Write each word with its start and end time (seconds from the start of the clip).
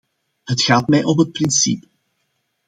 Het 0.43 0.61
gaat 0.61 0.87
mij 0.87 1.03
om 1.03 1.19
het 1.19 1.31
principe. 1.31 1.87